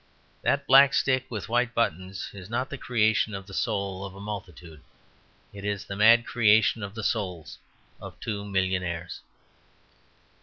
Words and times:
That 0.41 0.65
black 0.65 0.95
stick 0.95 1.29
with 1.29 1.47
white 1.47 1.75
buttons 1.75 2.31
is 2.33 2.49
not 2.49 2.71
the 2.71 2.77
creation 2.79 3.35
of 3.35 3.45
the 3.45 3.53
soul 3.53 4.03
of 4.03 4.15
a 4.15 4.19
multitude. 4.19 4.81
It 5.53 5.63
is 5.63 5.85
the 5.85 5.95
mad 5.95 6.25
creation 6.25 6.81
of 6.81 6.95
the 6.95 7.03
souls 7.03 7.59
of 8.01 8.19
two 8.19 8.43
millionaires." 8.43 9.21